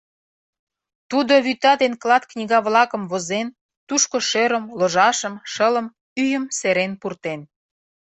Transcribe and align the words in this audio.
Тудо 1.09 1.33
вӱта 1.45 1.73
ден 1.81 1.93
клат 2.01 2.23
книга-влакым 2.31 3.03
возен, 3.11 3.47
тушко 3.87 4.17
шӧрым, 4.29 4.65
ложашым, 4.79 5.35
шылым, 5.53 5.87
ӱйым 6.21 6.45
серен 6.57 6.91
пуртен. 7.01 7.41